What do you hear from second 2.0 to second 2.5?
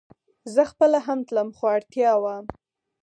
وه